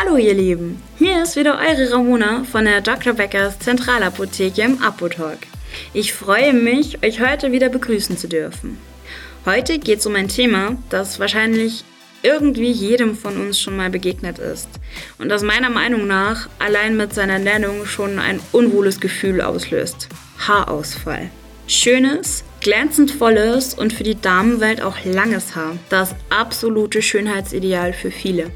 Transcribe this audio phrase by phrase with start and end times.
[0.00, 3.14] Hallo ihr Lieben, hier ist wieder eure Ramona von der Dr.
[3.14, 5.40] Beckers Zentralapotheke im Apotalk.
[5.92, 8.78] Ich freue mich, euch heute wieder begrüßen zu dürfen.
[9.44, 11.82] Heute geht es um ein Thema, das wahrscheinlich
[12.22, 14.68] irgendwie jedem von uns schon mal begegnet ist
[15.18, 20.08] und das meiner Meinung nach allein mit seiner Nennung schon ein unwohles Gefühl auslöst.
[20.46, 21.28] Haarausfall.
[21.66, 25.76] Schönes, glänzend volles und für die Damenwelt auch langes Haar.
[25.88, 28.52] Das absolute Schönheitsideal für viele.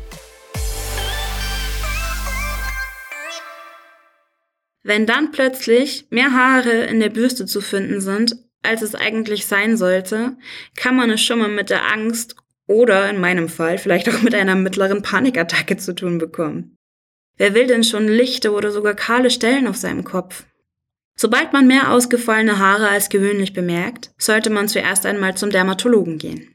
[4.82, 9.77] Wenn dann plötzlich mehr Haare in der Bürste zu finden sind, als es eigentlich sein
[9.77, 10.36] sollte,
[10.77, 12.36] kann man es schon mal mit der Angst
[12.66, 16.76] oder in meinem Fall vielleicht auch mit einer mittleren Panikattacke zu tun bekommen.
[17.37, 20.45] Wer will denn schon lichte oder sogar kahle Stellen auf seinem Kopf?
[21.16, 26.54] Sobald man mehr ausgefallene Haare als gewöhnlich bemerkt, sollte man zuerst einmal zum Dermatologen gehen.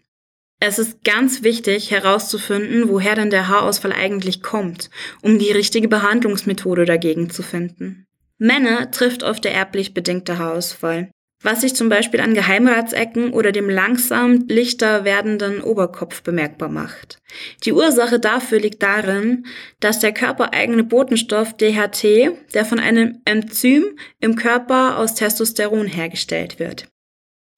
[0.59, 4.89] Es ist ganz wichtig herauszufinden, woher denn der Haarausfall eigentlich kommt,
[5.21, 8.06] um die richtige Behandlungsmethode dagegen zu finden.
[8.37, 11.09] Männer trifft oft der erblich bedingte Haarausfall,
[11.43, 17.19] was sich zum Beispiel an Geheimratsecken oder dem langsam lichter werdenden Oberkopf bemerkbar macht.
[17.63, 19.45] Die Ursache dafür liegt darin,
[19.79, 26.87] dass der körpereigene Botenstoff DHT, der von einem Enzym im Körper aus Testosteron hergestellt wird,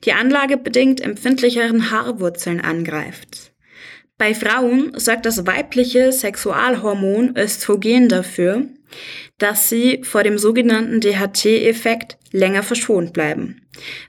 [0.05, 3.51] die Anlage bedingt empfindlicheren Haarwurzeln angreift.
[4.17, 8.67] Bei Frauen sorgt das weibliche Sexualhormon Östrogen dafür,
[9.37, 13.61] dass sie vor dem sogenannten DHT-Effekt länger verschont bleiben,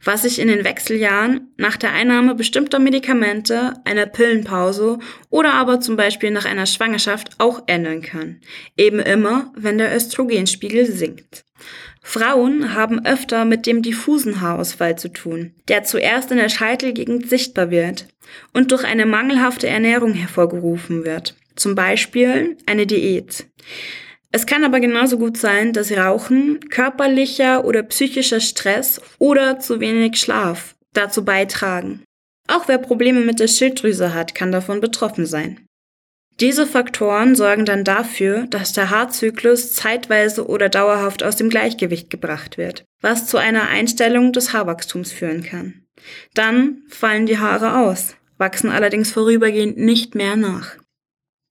[0.04, 4.98] was sich in den Wechseljahren nach der Einnahme bestimmter Medikamente, einer Pillenpause
[5.30, 8.40] oder aber zum Beispiel nach einer Schwangerschaft auch ändern kann,
[8.76, 11.44] eben immer, wenn der Östrogenspiegel sinkt.
[12.02, 17.70] Frauen haben öfter mit dem diffusen Haarausfall zu tun, der zuerst in der Scheitelgegend sichtbar
[17.70, 18.06] wird
[18.52, 23.46] und durch eine mangelhafte Ernährung hervorgerufen wird, zum Beispiel eine Diät.
[24.32, 30.20] Es kann aber genauso gut sein, dass Rauchen, körperlicher oder psychischer Stress oder zu wenig
[30.20, 32.04] Schlaf dazu beitragen.
[32.46, 35.66] Auch wer Probleme mit der Schilddrüse hat, kann davon betroffen sein.
[36.40, 42.56] Diese Faktoren sorgen dann dafür, dass der Haarzyklus zeitweise oder dauerhaft aus dem Gleichgewicht gebracht
[42.56, 45.82] wird, was zu einer Einstellung des Haarwachstums führen kann.
[46.34, 50.76] Dann fallen die Haare aus, wachsen allerdings vorübergehend nicht mehr nach.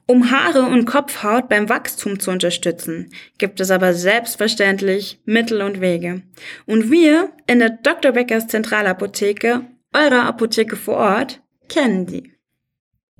[0.09, 6.23] Um Haare und Kopfhaut beim Wachstum zu unterstützen, gibt es aber selbstverständlich Mittel und Wege.
[6.65, 8.13] Und wir in der Dr.
[8.13, 12.33] Beckers Zentralapotheke, eurer Apotheke vor Ort, kennen die.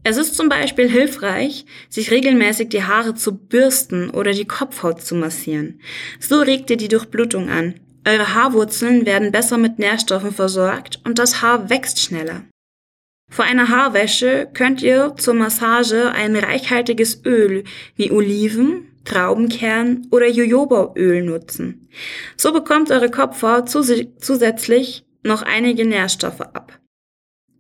[0.04, 5.14] Es ist zum Beispiel hilfreich, sich regelmäßig die Haare zu bürsten oder die Kopfhaut zu
[5.14, 5.82] massieren.
[6.20, 7.76] So regt ihr die Durchblutung an.
[8.04, 12.46] Eure Haarwurzeln werden besser mit Nährstoffen versorgt und das Haar wächst schneller.
[13.30, 17.64] Vor einer Haarwäsche könnt ihr zur Massage ein reichhaltiges Öl
[17.96, 21.88] wie Oliven, Traubenkern oder Jojobaöl nutzen.
[22.38, 26.80] So bekommt eure Kopfhaut zus zusätzlich noch einige Nährstoffe ab.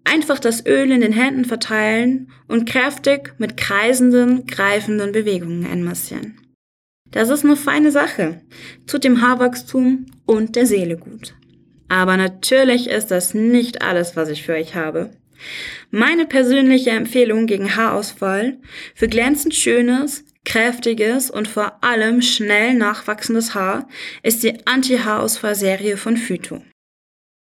[0.03, 6.39] Einfach das Öl in den Händen verteilen und kräftig mit kreisenden, greifenden Bewegungen einmassieren.
[7.11, 8.41] Das ist eine feine Sache,
[8.87, 11.35] tut dem Haarwachstum und der Seele gut.
[11.89, 15.09] Aber natürlich ist das nicht alles, was ich für euch habe.
[15.91, 18.57] Meine persönliche Empfehlung gegen Haarausfall
[18.95, 23.87] für glänzend schönes, kräftiges und vor allem schnell nachwachsendes Haar
[24.23, 26.61] ist die Anti-Haarausfall-Serie von Phyto.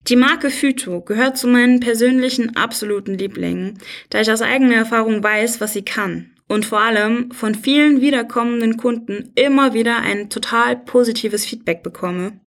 [0.07, 3.79] Die Marke Phyto gehört zu meinen persönlichen absoluten Lieblingen,
[4.09, 8.77] da ich aus eigener Erfahrung weiß, was sie kann und vor allem von vielen wiederkommenden
[8.77, 12.39] Kunden immer wieder ein total positives Feedback bekomme.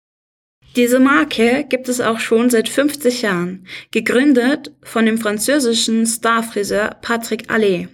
[0.76, 7.50] Diese Marke gibt es auch schon seit 50 Jahren, gegründet von dem französischen Starfriseur Patrick
[7.50, 7.88] Allais,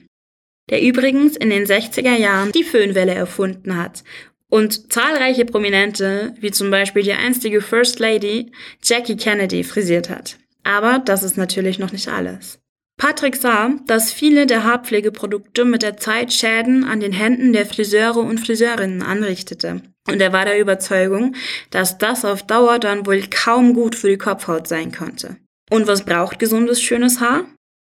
[0.70, 4.04] der übrigens in den 60er Jahren die Föhnwelle erfunden hat
[4.50, 8.52] und zahlreiche Prominente, wie zum Beispiel die einstige First Lady
[8.84, 10.38] Jackie Kennedy, frisiert hat.
[10.64, 12.63] Aber das ist natürlich noch nicht alles.
[12.98, 18.20] Patrick sah, dass viele der Haarpflegeprodukte mit der Zeit Schäden an den Händen der Friseure
[18.20, 21.36] und Friseurinnen anrichtete und er war der Überzeugung,
[21.70, 25.38] dass das auf Dauer dann wohl kaum gut für die Kopfhaut sein konnte.
[25.70, 27.46] Und was braucht gesundes, schönes Haar?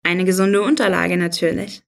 [0.03, 1.81] Eine gesunde Unterlage natürlich.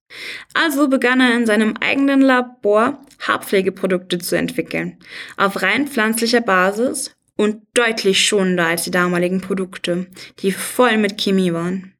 [0.52, 4.98] Also begann er in seinem eigenen Labor Haarpflegeprodukte zu entwickeln,
[5.36, 10.06] auf rein pflanzlicher Basis und deutlich schonender als die damaligen Produkte,
[10.40, 11.94] die voll mit Chemie waren.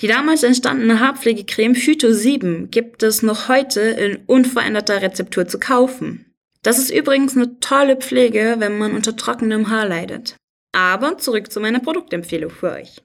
[0.00, 6.32] Die damals entstandene Haarpflegecreme Phyto 7 gibt es noch heute in unveränderter Rezeptur zu kaufen.
[6.62, 10.36] Das ist übrigens eine tolle Pflege, wenn man unter trockenem Haar leidet.
[10.72, 13.02] Aber zurück zu meiner Produktempfehlung für euch.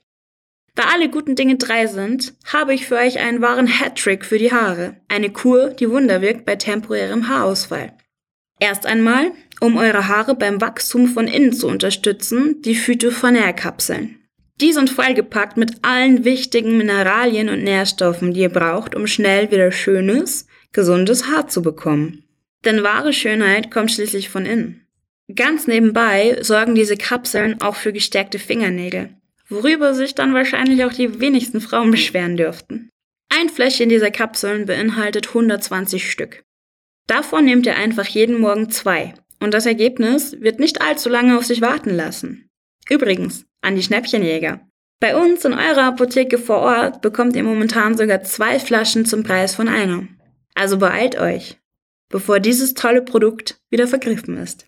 [0.75, 4.51] Da alle guten Dinge drei sind, habe ich für euch einen wahren Hattrick für die
[4.51, 4.97] Haare.
[5.07, 7.94] Eine Kur, die Wunder wirkt bei temporärem Haarausfall.
[8.59, 14.25] Erst einmal, um eure Haare beim Wachstum von innen zu unterstützen, die Phytophonär-Kapseln.
[14.62, 19.72] Die sind vollgepackt mit allen wichtigen Mineralien und Nährstoffen, die ihr braucht, um schnell wieder
[19.72, 22.24] schönes, gesundes Haar zu bekommen.
[22.63, 24.88] Denn wahre Schönheit kommt schließlich von innen.
[25.34, 29.10] Ganz nebenbei sorgen diese Kapseln auch für gestärkte Fingernägel
[29.50, 32.90] worüber sich dann wahrscheinlich auch die wenigsten Frauen beschweren dürften.
[33.30, 36.44] Ein Fläschchen dieser Kapseln beinhaltet 120 Stück.
[37.07, 41.46] Davon nehmt ihr einfach jeden Morgen zwei und das Ergebnis wird nicht allzu lange auf
[41.46, 42.44] sich warten lassen.
[42.90, 44.62] Übrigens, an die Schnäppchenjäger.
[45.00, 49.56] Bei uns in eurer Apotheke vor Ort bekommt ihr momentan sogar zwei Flaschen zum Preis
[49.56, 50.08] von einer.
[50.54, 51.58] Also beeilt euch,
[52.10, 54.68] bevor dieses tolle Produkt wieder vergriffen ist.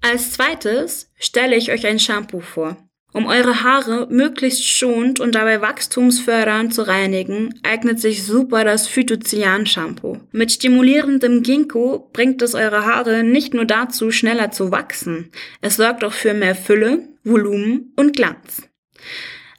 [0.00, 2.76] Als zweites stelle ich euch ein Shampoo vor.
[3.12, 10.20] Um eure Haare möglichst schonend und dabei wachstumsfördernd zu reinigen, eignet sich super das Phytozian-Shampoo.
[10.30, 16.04] Mit stimulierendem Ginkgo bringt es eure Haare nicht nur dazu, schneller zu wachsen, es sorgt
[16.04, 18.68] auch für mehr Fülle, Volumen und Glanz.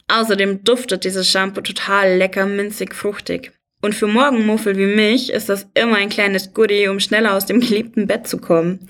[0.08, 3.52] Außerdem duftet dieses Shampoo total lecker, minzig, fruchtig.
[3.82, 7.60] Und für Morgenmuffel wie mich ist das immer ein kleines Goodie, um schneller aus dem
[7.62, 8.88] geliebten Bett zu kommen.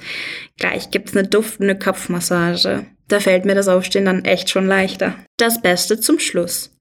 [0.57, 2.85] Gleich gibt's eine duftende Kopfmassage.
[3.07, 5.15] Da fällt mir das Aufstehen dann echt schon leichter.
[5.38, 6.77] Das Beste zum Schluss.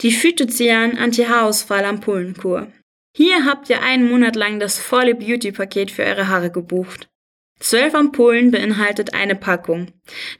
[0.00, 2.68] Die Phytozian Anti-Haarausfall Ampullenkur.
[3.16, 7.09] Hier habt ihr einen Monat lang das volle Beauty-Paket für eure Haare gebucht.
[7.60, 9.88] Zwölf Ampullen beinhaltet eine Packung.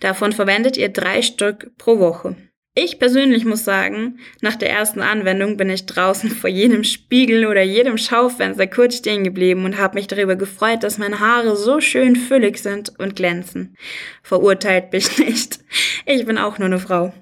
[0.00, 2.36] Davon verwendet ihr drei Stück pro Woche.
[2.74, 7.62] Ich persönlich muss sagen, nach der ersten Anwendung bin ich draußen vor jedem Spiegel oder
[7.62, 12.16] jedem Schaufenster kurz stehen geblieben und habe mich darüber gefreut, dass meine Haare so schön
[12.16, 13.76] füllig sind und glänzen.
[14.22, 15.58] Verurteilt mich nicht.
[16.06, 17.12] Ich bin auch nur eine Frau.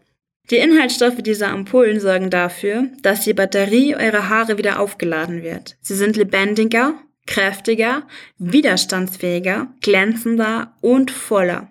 [0.50, 5.76] Die Inhaltsstoffe dieser Ampullen sorgen dafür, dass die Batterie eurer Haare wieder aufgeladen wird.
[5.80, 6.94] Sie sind lebendiger,
[7.28, 8.08] kräftiger,
[8.38, 11.70] widerstandsfähiger, glänzender und voller.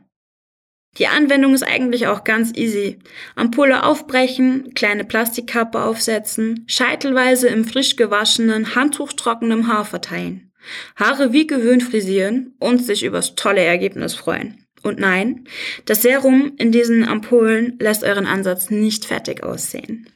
[0.97, 2.99] Die Anwendung ist eigentlich auch ganz easy.
[3.35, 10.51] Ampulle aufbrechen, kleine Plastikkappe aufsetzen, scheitelweise im frisch gewaschenen, handtuchtrockenem Haar verteilen.
[10.95, 14.63] Haare wie gewöhnt frisieren und sich übers tolle Ergebnis freuen.
[14.83, 15.45] Und nein,
[15.85, 20.07] das Serum in diesen Ampullen lässt euren Ansatz nicht fertig aussehen.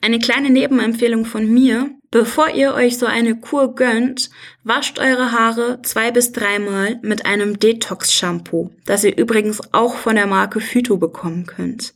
[0.00, 1.90] Eine kleine Nebenempfehlung von mir.
[2.12, 4.30] Bevor ihr euch so eine Kur gönnt,
[4.64, 10.26] wascht eure Haare zwei bis dreimal mit einem Detox-Shampoo, das ihr übrigens auch von der
[10.26, 11.94] Marke Phyto bekommen könnt.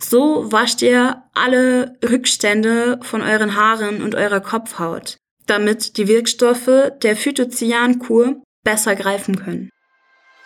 [0.00, 5.16] So wascht ihr alle Rückstände von euren Haaren und eurer Kopfhaut,
[5.46, 9.70] damit die Wirkstoffe der Phytocyan-Kur besser greifen können.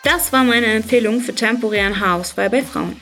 [0.05, 3.01] Das war meine Empfehlung für temporären Haarausfall bei Frauen.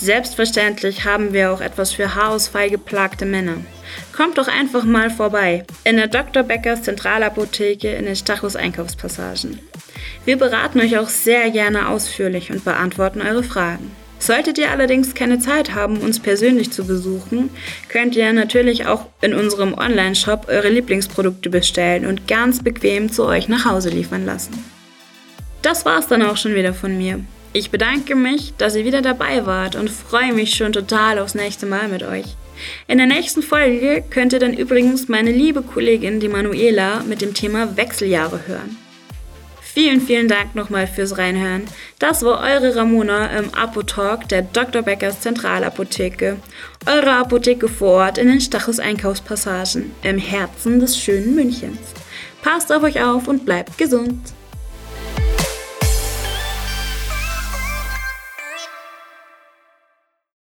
[0.00, 3.56] Selbstverständlich haben wir auch etwas für Haarausfall geplagte Männer.
[4.16, 6.44] Kommt doch einfach mal vorbei in der Dr.
[6.44, 9.58] Beckers Zentralapotheke in den Stachus Einkaufspassagen.
[10.24, 13.90] Wir beraten euch auch sehr gerne ausführlich und beantworten eure Fragen.
[14.20, 17.50] Solltet ihr allerdings keine Zeit haben, uns persönlich zu besuchen,
[17.88, 23.48] könnt ihr natürlich auch in unserem Online-Shop eure Lieblingsprodukte bestellen und ganz bequem zu euch
[23.48, 24.52] nach Hause liefern lassen.
[25.62, 27.20] Das war's dann auch schon wieder von mir.
[27.52, 31.66] Ich bedanke mich, dass ihr wieder dabei wart und freue mich schon total aufs nächste
[31.66, 32.36] Mal mit euch.
[32.86, 37.34] In der nächsten Folge könnt ihr dann übrigens meine liebe Kollegin, die Manuela, mit dem
[37.34, 38.76] Thema Wechseljahre hören.
[39.62, 41.62] Vielen, vielen Dank nochmal fürs Reinhören.
[41.98, 44.82] Das war eure Ramona im Apotalk der Dr.
[44.82, 46.36] Beckers Zentralapotheke.
[46.86, 51.78] Eure Apotheke vor Ort in den Stachus Einkaufspassagen im Herzen des schönen Münchens.
[52.42, 54.18] Passt auf euch auf und bleibt gesund.